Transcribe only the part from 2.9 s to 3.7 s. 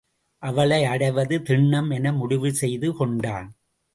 கொண்டான்.